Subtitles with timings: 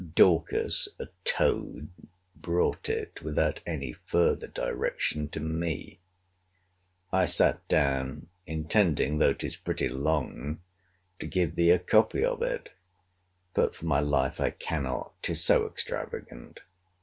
[0.15, 1.89] Dorcas, a toad,
[2.35, 5.99] brought it, without any further direction to me.
[7.13, 10.59] I sat down, intending (though 'tis pretty long)
[11.19, 12.69] to give thee a copy of it:
[13.53, 16.61] but, for my life, I cannot; 'tis so extravagant.